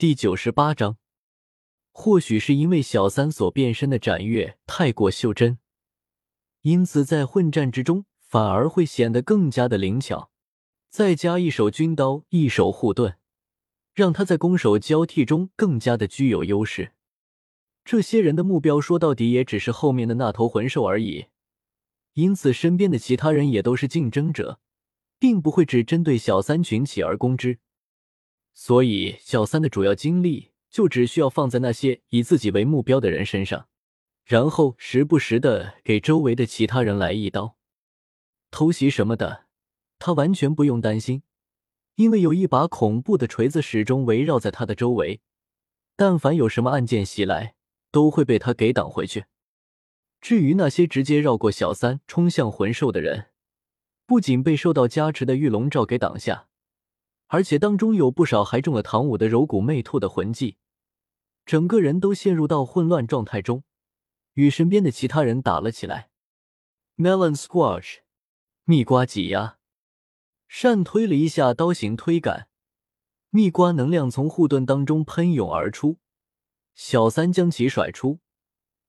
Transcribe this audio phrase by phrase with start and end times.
[0.00, 0.96] 第九十八章，
[1.92, 5.58] 或许是因为小三所变身的斩月太过袖珍，
[6.62, 10.30] 因此在混战之中反而会显得更加的灵巧。
[10.88, 13.18] 再加一手军刀，一手护盾，
[13.92, 16.92] 让他在攻守交替中更加的具有优势。
[17.84, 21.26] 这些人的目标说到底也只是后面的那头魂兽而已，
[22.14, 24.60] 因此身边的其他人也都是竞争者，
[25.18, 27.58] 并不会只针对小三群起而攻之。
[28.52, 33.68] 所以，小三的主要精力就只需要放在那些以自己为目标的人身上，
[34.24, 37.56] 然后时不时的给周围的其他人来一刀，
[38.50, 39.46] 偷袭什么的，
[39.98, 41.22] 他完全不用担心，
[41.94, 45.20] 因为有一把恐怖的锤子始终围绕在他的周围，
[45.96, 47.54] 但凡有什么暗箭袭来，
[47.90, 49.24] 都会被他给挡回去。
[50.20, 53.28] 至于那些直接绕过小三冲向魂兽的人，
[54.04, 56.48] 不仅被受到加持的玉龙罩给挡下。
[57.32, 60.56] 而且当中有不少还中了唐舞的柔骨魅兔的魂技，
[61.46, 63.62] 整个人都陷入到混乱状态中，
[64.34, 66.10] 与身边的其他人打了起来。
[66.96, 67.98] Melon squash，
[68.64, 69.58] 蜜瓜挤压，
[70.48, 72.48] 善推了一下刀形推杆，
[73.30, 75.98] 蜜瓜能量从护盾当中喷涌而出，
[76.74, 78.18] 小三将其甩出，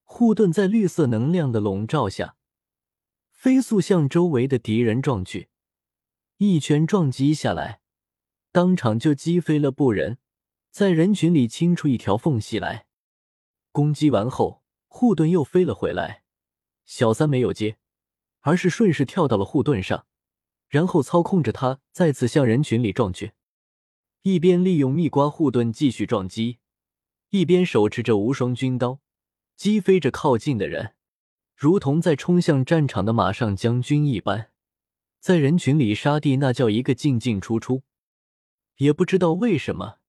[0.04, 2.36] 护盾在绿色能量的笼罩下，
[3.30, 5.50] 飞速向周围的敌人撞去，
[6.38, 7.81] 一拳撞击下来。
[8.52, 10.18] 当场就击飞了布人，
[10.72, 12.86] 在人群里清出一条缝隙来。
[13.72, 16.24] 攻击完后，护盾又飞了回来。
[16.84, 17.78] 小三没有接，
[18.42, 20.06] 而是顺势跳到了护盾上，
[20.68, 23.32] 然后操控着他再次向人群里撞去。
[24.24, 26.58] 一边利用蜜瓜护盾继续撞击，
[27.30, 29.00] 一边手持着无双军刀，
[29.56, 30.96] 击飞着靠近的人，
[31.56, 34.52] 如同在冲向战场的马上将军一般，
[35.22, 37.84] 在人群里杀敌，那叫一个进进出出。
[38.82, 40.00] 也不知道为什么，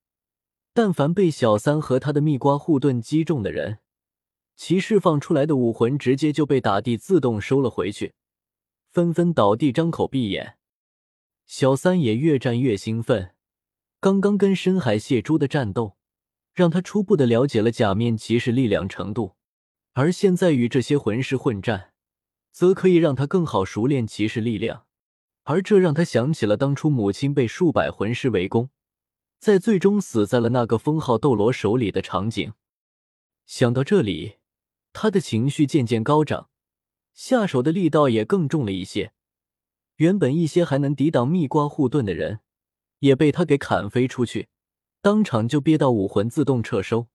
[0.73, 3.81] 但凡被小三和他的蜜瓜护盾击中的人，
[4.57, 8.15] 其释放出来的武魂直接就被打地自动收了回去，
[8.91, 10.57] 纷纷倒地张口闭眼。
[11.45, 13.35] 小三也越战越兴奋，
[14.01, 15.99] 刚刚跟深海蟹蛛的战斗，
[16.55, 19.35] 让他初步的了解了假面骑士力量程度，
[19.93, 21.93] 而现在与这些魂师混战，
[22.51, 24.87] 则可以让他更好熟练骑士力量。
[25.45, 28.71] 而这让他想起了当初母亲被数百魂师围攻，
[29.39, 32.53] 在最终死在了那个封号斗罗手里的场景。
[33.45, 34.37] 想到这里，
[34.93, 36.49] 他的情绪渐渐高涨，
[37.13, 39.13] 下手的力道也更重了一些。
[39.97, 42.41] 原本一些还能抵挡蜜瓜护盾的人，
[43.01, 44.49] 也被他给砍飞出去，
[45.01, 47.09] 当场就憋到武魂自动撤收。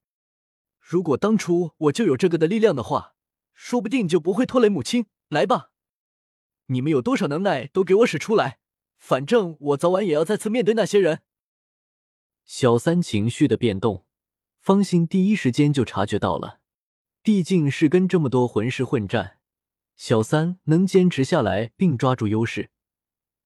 [0.80, 3.16] 如果当初我就有这个的力量的话，
[3.54, 5.08] 说不定就不会拖累母亲。
[5.30, 5.72] 来吧。
[6.68, 8.60] 你们有多少能耐，都给我使出来！
[8.98, 11.22] 反正我早晚也要再次面对那些人。
[12.46, 14.06] 小三情绪的变动，
[14.60, 16.60] 方心第一时间就察觉到了。
[17.22, 19.38] 毕竟是跟这么多魂师混战，
[19.96, 22.70] 小三能坚持下来并抓住优势，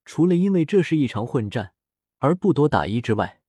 [0.06, 1.74] 除了因为这是一场混战
[2.20, 3.42] 而不多打一之外，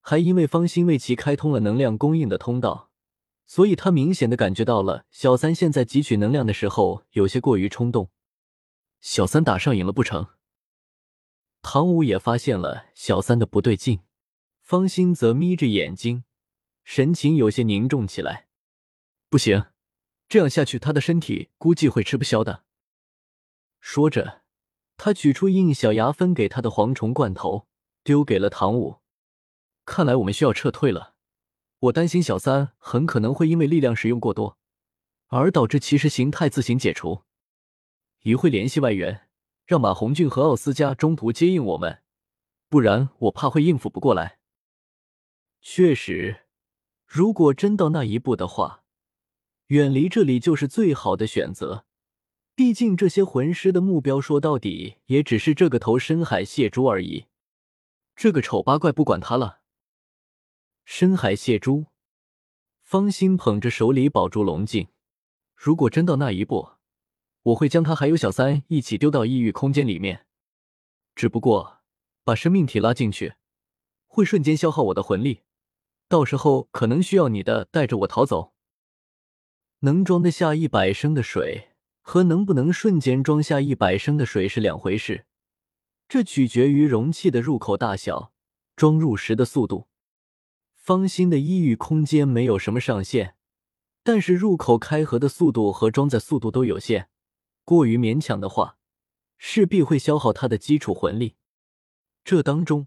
[0.00, 2.90] 还因为方心为其开通了能量供应的通道，
[3.46, 8.10] 所以他明显的感觉到了小三现在汲取能量的时候有些过于冲动。
[9.00, 10.28] 小三打上瘾了不成？
[11.62, 14.00] 唐舞也发现了小三的不对劲，
[14.62, 16.24] 方心则眯着眼睛，
[16.84, 18.48] 神情有些凝重起来。
[19.28, 19.66] 不行，
[20.28, 22.64] 这样下去他的身体估计会吃不消的。
[23.80, 24.42] 说着，
[24.96, 27.68] 他取出应小牙分给他的蝗虫罐头，
[28.02, 29.00] 丢给了唐舞。
[29.84, 31.14] 看来我们需要撤退了。
[31.80, 34.58] 我担心小三很可能会因为力量使用过多，
[35.28, 37.22] 而导致其实形态自行解除。
[38.22, 39.28] 一会联系外援，
[39.64, 42.02] 让马红俊和奥斯加中途接应我们，
[42.68, 44.38] 不然我怕会应付不过来。
[45.60, 46.46] 确实，
[47.06, 48.84] 如果真到那一步的话，
[49.68, 51.84] 远离这里就是最好的选择。
[52.54, 57.26] 毕竟这些魂师的目标说到底也只是这个头深海蟹蛛而已。
[58.16, 59.60] 这个丑八怪不管他了。
[60.84, 61.86] 深海蟹蛛，
[62.82, 64.88] 方心捧着手里宝珠龙镜，
[65.54, 66.77] 如果真到那一步。
[67.48, 70.26] 我会将他还有小三一起丢到异域空间里面，
[71.14, 71.78] 只不过
[72.24, 73.34] 把生命体拉进去，
[74.06, 75.42] 会瞬间消耗我的魂力，
[76.08, 78.52] 到时候可能需要你的带着我逃走。
[79.80, 81.68] 能装得下一百升的水
[82.02, 85.24] 和能不能瞬间装下一百升的水是两回事，
[86.08, 88.32] 这取决于容器的入口大小、
[88.76, 89.86] 装入时的速度。
[90.74, 93.36] 方心的异域空间没有什么上限，
[94.02, 97.08] 但是入口开合的速度和装载速度都有限。
[97.68, 98.78] 过于勉强的话，
[99.36, 101.36] 势必会消耗他的基础魂力。
[102.24, 102.86] 这当中，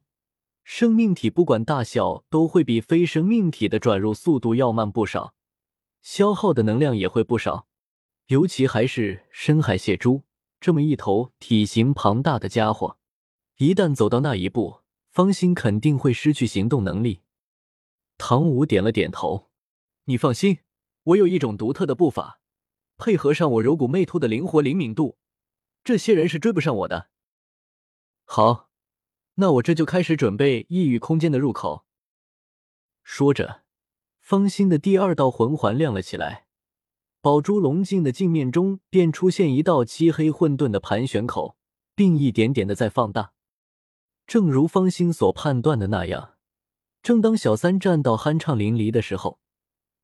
[0.63, 5.35] 生命体不管大小，都会比非生命体的转入速度要慢不少，
[6.01, 7.67] 消耗的能量也会不少。
[8.25, 10.23] 尤其还是深海蟹蛛
[10.59, 12.97] 这么一头体型庞大的家伙，
[13.57, 14.79] 一旦走到那一步，
[15.11, 17.21] 方心肯定会失去行动能力。
[18.17, 19.51] 唐舞点了点头
[20.05, 20.57] ：“你放心，
[21.03, 22.40] 我有一种独特的步伐，
[23.01, 25.17] 配合上我柔骨魅兔的灵活灵敏度，
[25.83, 27.09] 这些人是追不上我的。”
[28.23, 28.69] 好，
[29.35, 31.83] 那我这就开始准备异域空间的入口。
[33.03, 33.63] 说着，
[34.19, 36.45] 方心的第二道魂环亮了起来，
[37.21, 41.57] 宝珠龙镜的镜面中便出现一道漆黑混沌的盘旋口，
[41.95, 43.33] 并一点点的在放大。
[44.27, 46.35] 正如方心所判断的那样。
[47.01, 49.40] 正当小三战到酣畅淋漓的时候，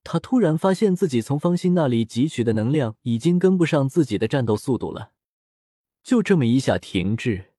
[0.10, 5.12] 他突然发现自己从方心那里汲取的能量已经跟不上自己的战斗速度了，
[6.02, 7.52] 就这么一下停滞，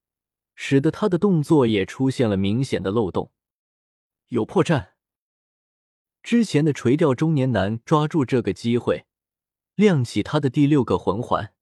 [0.55, 3.33] 使得他的动作也出现了明显的漏洞。
[4.29, 4.93] 有破绽。
[6.23, 9.05] 之前的垂钓中年男抓住这个机会，
[9.75, 11.53] 亮起他的第六个魂环，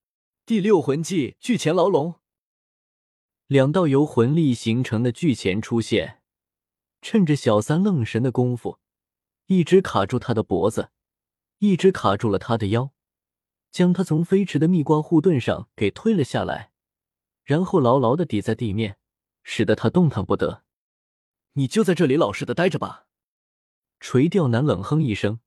[0.45, 2.15] 第六魂技巨钳牢笼。
[3.49, 6.23] 两道由魂力形成的巨钳出现。
[7.03, 8.79] 趁着小三愣神的功夫，
[9.47, 10.91] 一只卡住他的脖子，
[11.59, 12.93] 一只卡住了他的腰，
[13.71, 16.73] 将他从飞驰的蜜瓜护盾上给推了下来，
[17.45, 18.99] 然后牢牢的抵在地面，
[19.43, 20.65] 使得他动弹不得。
[21.53, 23.07] 你就在这里老实的待着吧。
[24.01, 25.41] 垂钓男冷哼一声，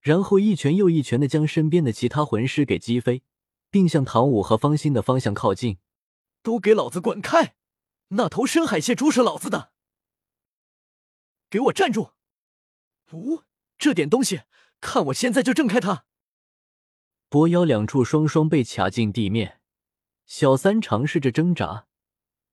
[0.00, 3.22] 然后一拳又一拳的将身边的其他魂师给击飞，
[3.70, 5.78] 并向唐武和方心的方向靠近。
[6.42, 7.54] 都给老子滚开！
[8.08, 9.72] 那头深海蟹蛛是老子的。
[11.48, 12.12] 给我站住！
[13.16, 13.44] 呜，
[13.78, 14.42] 这点东西，
[14.80, 16.04] 看我现在就挣开他！
[17.28, 19.60] 脖腰两处双双被卡进地面，
[20.26, 21.86] 小三尝试着挣扎，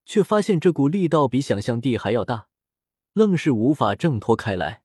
[0.06, 2.48] 却发现这股力道比想象地还要大，
[3.14, 4.84] 愣是无法挣脱开来。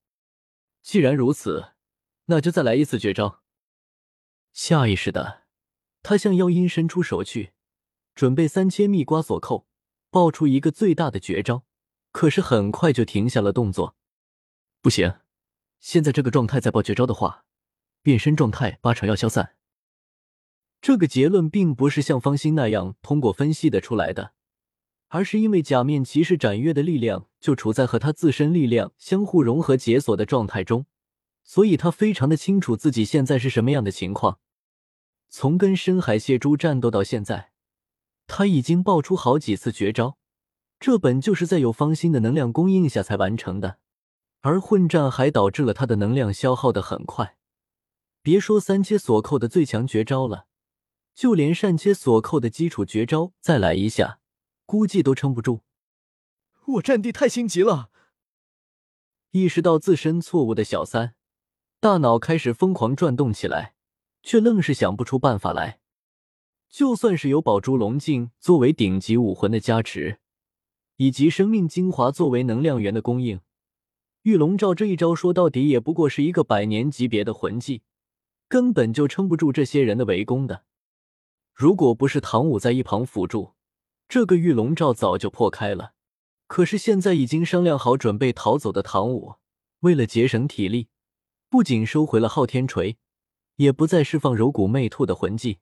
[0.82, 1.72] 既然如此，
[2.26, 3.42] 那就再来一次绝招。
[4.52, 5.42] 下意识的，
[6.02, 7.52] 他向妖阴伸出手去，
[8.14, 9.66] 准备三千蜜瓜锁扣，
[10.10, 11.64] 爆出一个最大的绝招，
[12.12, 13.96] 可是很快就停下了动作。
[14.80, 15.20] 不行，
[15.80, 17.44] 现在这个状态再爆绝招的话，
[18.02, 19.54] 变身状态八成要消散。
[20.80, 24.32] 这个结论并不是像方心那样通过分析的出来的，
[25.08, 30.86] 而是因为假面骑士斩月的力量就处在和他自身力量相互融合解锁的状态中，
[31.42, 34.38] 所以他非常的清楚自己现在是什么样的情况。
[35.28, 37.52] 从跟深海蟹蛛战斗到现在，
[38.26, 40.16] 他已经爆出好几次绝招，
[40.78, 43.78] 这本就是在有方心的能量供应下才完成的。
[44.42, 47.36] 而混战还导致了他的能量消耗的很快，
[48.22, 50.46] 别说三切锁扣的最强绝招了，
[51.14, 54.20] 就连善切锁扣的基础绝招再来一下，
[54.64, 55.60] 估计都撑不住。
[56.66, 57.90] 我战地太心急了，
[59.32, 61.14] 意识到自身错误的小三，
[61.78, 63.74] 大脑开始疯狂转动起来，
[64.22, 65.80] 却愣是想不出办法来。
[66.70, 70.20] 就算是有宝珠龙镜作为顶级武魂的加持，
[70.96, 73.40] 以及生命精华作为能量源的供应。
[74.22, 77.82] 玉龙罩这一招说到底也不过是一个百年级别的魂技，
[78.48, 80.64] 根本就撑不住这些人的围攻的。
[81.54, 83.54] 如果不是唐舞在一旁辅助，
[84.08, 85.94] 这个玉龙罩早就破开了。
[86.46, 89.36] 可是现在已经商量好准备逃走的唐舞，
[89.80, 90.88] 为了节省体力，
[91.48, 92.98] 不仅收回了昊天锤，
[93.56, 95.60] 也不再释放柔骨魅兔的魂技。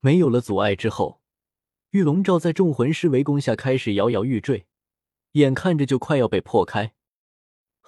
[0.00, 1.20] 没有了阻碍之后，
[1.90, 4.66] 玉龙罩在众魂师围攻下开始摇摇欲坠，
[5.32, 6.94] 眼看着就快要被破开。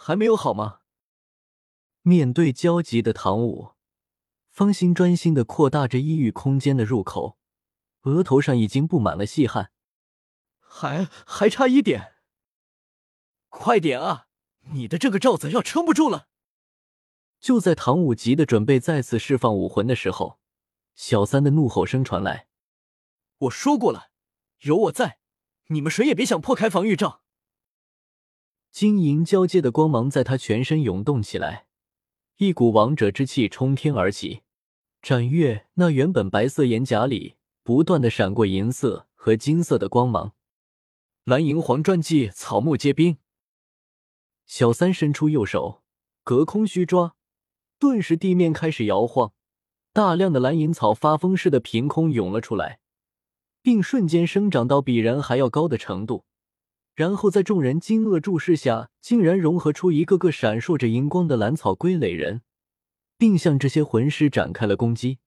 [0.04, 0.80] 还没有好吗？
[2.00, 3.75] 面对焦急的唐舞，
[4.50, 7.38] 方心专心的扩大着异域空间的入口，
[8.00, 9.71] 额头上已经布满了细汗。
[10.59, 12.14] 还还差一点，
[13.49, 14.26] 快点啊！
[14.73, 16.26] 你的这个罩子要撑不住了。
[17.38, 20.40] 就在唐舞急的准备再次释放武魂的时候，
[20.97, 22.49] 小三的怒吼声传来
[23.38, 24.11] ：“我说过了，
[24.62, 25.21] 有我在，
[25.68, 27.21] 你们谁也别想破开防御罩。”
[28.72, 31.66] 金银交界的光芒在他全身涌动起来，
[32.38, 34.40] 一股王者之气冲天而起。
[35.02, 40.32] 斩月那原本白色眼甲里不断的闪过银色和金色的光芒。
[41.24, 43.18] 蓝银皇传技草木皆兵。
[44.46, 45.82] 小三伸出右手，
[46.24, 47.14] 隔空虚抓，
[47.78, 49.34] 顿时地面开始摇晃，
[49.92, 52.80] 大量的蓝银草发疯似的凭空涌了出来，
[53.60, 56.24] 并瞬间生长到比人还要高的程度。
[56.94, 62.42] 然后在众人惊愕注视下，竟然融合出一个个闪烁着荧光的蓝草龟垒人，
[63.16, 65.18] 并向这些魂师展开了攻击。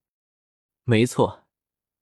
[0.84, 1.44] 没错，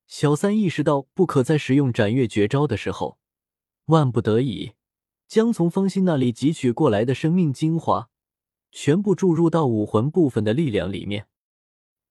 [0.07, 3.19] 小三意识到不可再使用斩月绝招的时候，
[3.87, 4.73] 万不得已，
[5.27, 8.11] 将从方心那里汲取过来的生命精华，
[8.71, 11.29] 全部注入到武魂部分的力量里面。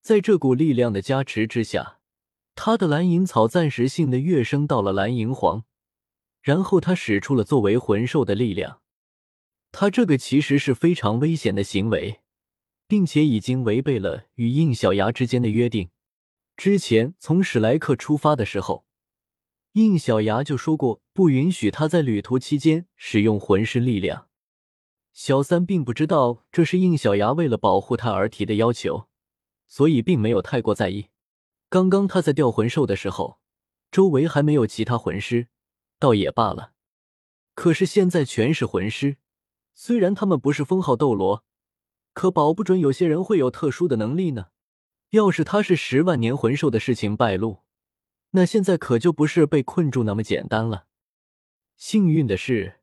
[0.02, 2.00] 在这股力量的加持之下，
[2.56, 5.64] 他的蓝银草暂时性的跃升到了蓝银皇。
[6.44, 8.82] 然后他使出了作为魂兽的力量，
[9.72, 12.20] 他这个其实是非常危险的行为，
[12.86, 15.88] 并且已经违背了与应小牙之间的约定。
[16.54, 18.84] 之前从史莱克出发的时候，
[19.72, 24.28] 应小牙就说过不允许他在旅途期间使用魂师力量。
[25.14, 29.08] 小三并不知道这是应小牙为了保护他而提的要求，
[29.66, 31.06] 所以并没有太过在意。
[31.70, 33.38] 刚刚他在调魂兽的时候，
[33.90, 35.48] 周围还没有其他魂师。
[35.98, 36.72] 倒也罢了，
[37.54, 39.16] 可是现在全是魂师，
[39.74, 41.44] 虽然他们不是封号斗罗，
[42.12, 44.48] 可保不准有些人会有特殊的能力呢。
[45.10, 47.62] 要是他是十万年魂兽的事情败露，
[48.30, 50.86] 那现在可就不是被困住那么简单了。
[51.76, 52.80] 幸运的是，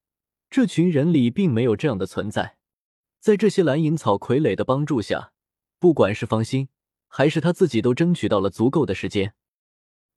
[0.49, 2.57] 这群人里并没有这样的存在，
[3.19, 5.33] 在这些蓝银草傀儡的帮助下，
[5.77, 6.69] 不管是方心
[7.07, 9.33] 还是他自己，都争取到了足够的时间，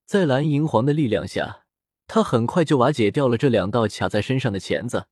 [0.07, 1.64] 在蓝银皇的力量下。
[2.07, 5.07] 他很快就瓦解掉了这两道卡在身上的钳子，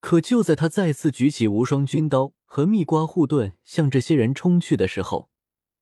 [0.00, 5.28] 可就在他再次举起无双军刀和蜜瓜护盾向这些人冲去的时候，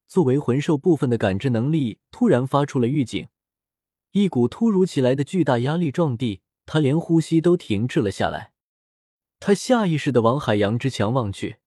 [0.07, 3.29] 作为魂兽部分的感知能力突然发出了预警，
[4.11, 8.53] 一股突如其来的巨大压力撞地，他连呼吸都停滞了下来。
[9.39, 11.59] 他下意识的往海洋之墙望去，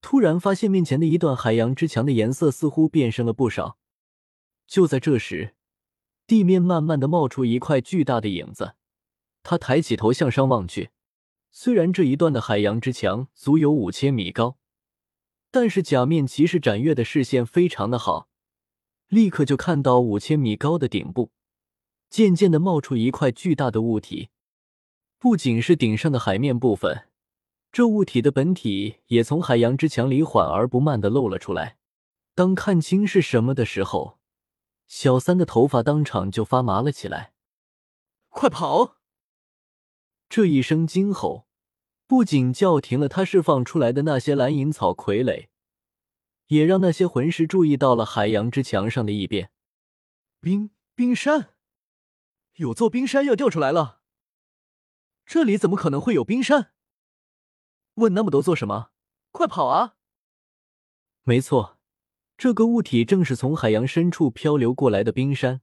[0.00, 3.78] 突然发现面前的一段海洋之墙的颜色似乎变深了不少。
[4.66, 5.54] 就在这时。
[6.28, 8.74] 地面慢慢的冒出一块巨大的影子，
[9.42, 10.90] 他抬起头向上望去，
[11.50, 14.58] 虽然这一段的海洋之墙足有五千米高，
[15.50, 18.28] 但是假面骑士展月的视线非常的好，
[19.08, 21.30] 立刻就看到五千米高的顶部，
[22.10, 24.28] 渐渐的冒出一块巨大的物体，
[25.18, 27.08] 不仅是顶上的海面部分，
[27.72, 31.78] 这物体的本体也从海洋之墙里缓而不慢的露了出来。
[32.34, 34.17] 当看清是什么的时候。
[34.88, 37.34] 小三的头发当场就发麻了起来，
[38.30, 38.96] 快跑！
[40.30, 41.46] 这一声惊吼，
[42.06, 45.48] 不仅叫停了他释放出来的那些蓝银草傀儡，
[46.46, 49.52] 也让那些魂师注意到了海洋之墙上的异变。
[50.40, 51.54] 冰冰山，
[52.54, 54.00] 有座冰山要掉出来了！
[55.26, 56.72] 这里怎么可能会有冰山？
[57.94, 58.90] 问那么多做什么？
[59.32, 59.96] 快跑啊！
[61.24, 61.77] 没错。
[62.38, 65.60] 这个物体正是从海洋深处漂流过来的冰山。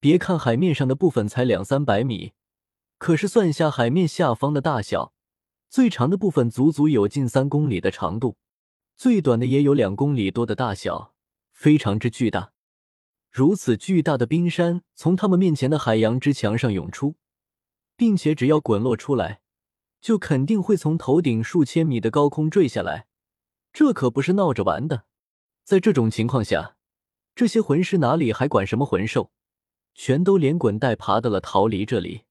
[0.00, 2.32] 别看海面上的部分才两三百米，
[2.96, 5.12] 可是算下海面下方的大小，
[5.68, 8.38] 最长的部分足足有近三公里的长度，
[8.96, 11.12] 最短的也有两公里多的大小，
[11.52, 12.52] 非常之巨大。
[13.30, 17.16] 如此巨大的冰山从他们面前的海洋之墙上涌出，
[17.98, 19.42] 并且只要滚落出来，
[20.00, 23.06] 就肯定会从头顶数千米的高空坠下来。
[23.74, 25.04] 这可不是闹着玩的。
[25.64, 26.76] 在这种情况下，
[27.34, 29.30] 这些魂师哪里还管什么魂兽，
[29.94, 32.22] 全都连滚带爬的了逃离这里。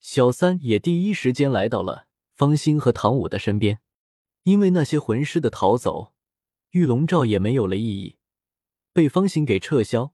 [0.00, 3.80] 小三也第一时间来到了方心和唐舞的身边，
[4.42, 6.12] 因为那些魂师的逃走，
[6.70, 8.16] 玉龙罩也没有了意义，
[8.92, 10.12] 被方心给撤销。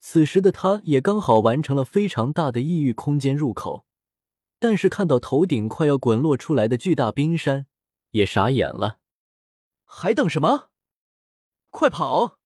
[0.00, 3.86] 此时的他也刚好完成了非常大的异域空间入口，
[4.58, 7.66] 但是看到头顶快要滚落出来的巨大冰山，
[8.10, 8.98] 也傻眼了。
[9.84, 10.68] 还等什么？
[11.74, 12.38] 快跑！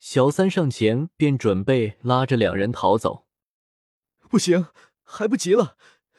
[0.00, 3.28] 小三上前便准备拉着两人逃走。
[4.28, 4.66] 不行，
[5.04, 5.76] 还不及了！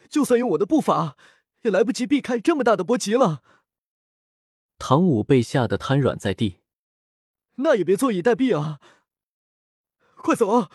[0.10, 1.18] 就算用我的步伐，
[1.64, 3.44] 也来不及避开这么大的波及了。
[4.80, 6.62] 唐舞被吓得瘫软在地。
[7.56, 8.80] 那也别坐以待毙啊！
[10.16, 10.72] 快走啊！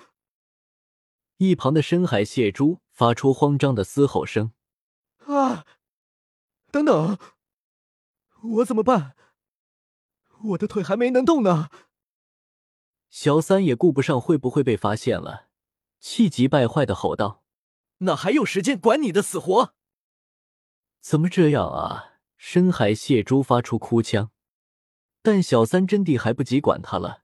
[1.38, 4.52] 一旁的深海蟹蛛发出慌张的嘶吼声。
[5.24, 5.64] 啊！
[6.70, 7.18] 等等，
[8.58, 9.16] 我怎么办？
[10.44, 11.68] 我的腿还没能动呢。
[13.08, 15.48] 小三也顾不上会不会被发现了，
[16.00, 17.42] 气急败坏的吼道
[17.98, 19.74] ：“哪还有时间管你的死活？
[21.00, 24.30] 怎么这样啊？”深海蟹蛛发出哭腔，
[25.22, 27.22] 但小三真地还不及管他了，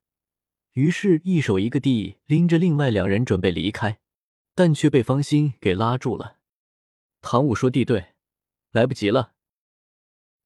[0.73, 4.01] 于是，一手一个地拎着另外两人准备离开，
[4.55, 6.39] 但却被方心给拉住了。
[7.21, 8.15] 唐舞说：“地对，
[8.71, 9.35] 来不及了，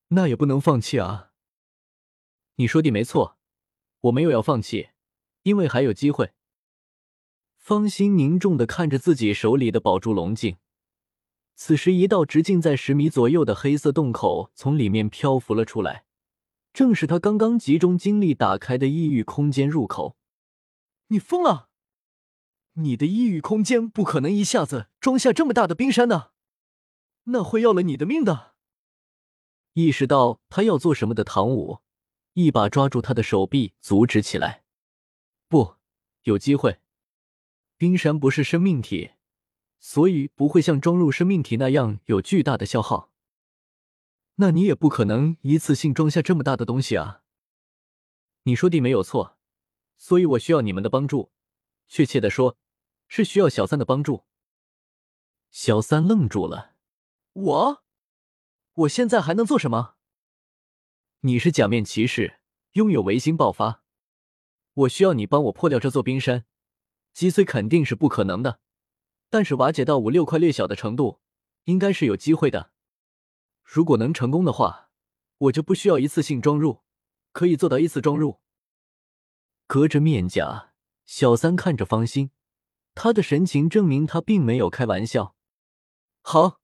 [0.08, 1.25] 那也不能放弃啊。”
[2.56, 3.38] 你说的没错，
[4.00, 4.88] 我没有要放弃，
[5.42, 6.32] 因为还有机会。
[7.56, 10.56] 方心凝重的看着自己手里的宝珠龙镜，
[11.54, 16.04] 此时一道直径在十米左右的黑色洞口从里面漂浮了出来，
[16.72, 20.16] 正是他刚刚集中精力打开的异域空间入口。
[21.08, 21.68] 你疯了！
[22.75, 26.30] 你的异域空间不可能一下子装下这么大的冰山呢！
[27.25, 28.54] 那会要了你的命的。
[29.72, 31.80] 意识到他要做什么的唐舞，
[32.37, 34.62] 一把抓住他的手臂，阻止起来。
[35.49, 35.76] 不，
[36.25, 36.81] 有机会。
[37.78, 39.12] 冰山不是生命体，
[39.78, 43.11] 所以不会像装入生命体那样有巨大的消耗。
[44.35, 47.23] 那你也不可能一次性装下这么大的东西啊。
[48.43, 49.38] 你说的没有错，
[49.97, 51.33] 所以我需要你们的帮助。
[51.88, 52.59] 确切的说，
[53.09, 54.25] 是需要小三的帮助。
[55.50, 56.75] 小三愣住了。
[57.33, 57.83] 我，
[58.75, 59.95] 我现在还能做什么？
[61.20, 62.40] 你是假面骑士，
[62.73, 63.82] 拥有维新爆发。
[64.75, 66.44] 我需要你帮我破掉这座冰山。
[67.14, 68.61] 击碎肯定是不可能的，
[69.30, 71.20] 但是瓦解到五六块略小的程度，
[71.64, 72.70] 应该是有机会的。
[73.64, 74.90] 如果能成功的话，
[75.38, 76.82] 我就不需要一次性装入，
[77.32, 78.40] 可以做到一次装入。
[79.66, 80.75] 隔着面甲，
[81.06, 82.30] 小三看着方心，
[82.94, 85.35] 他的神情证明他并没有开玩笑。
[86.20, 86.61] 好，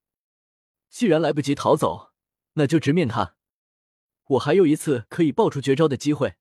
[0.91, 2.13] 既然来不及逃走，
[2.53, 3.37] 那就直面他。
[4.29, 6.35] 我还有一次可以爆出绝招的机会，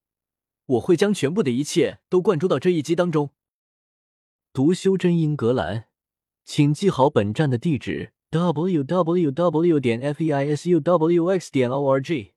[0.66, 3.32] 我会将全部的一切都灌注到这一击当中。
[4.54, 5.86] 读修真英格兰，
[6.46, 9.80] 请记好本站的地址：w w w.
[9.80, 11.52] 点 f e i s u w x.
[11.52, 12.34] 点 o r g。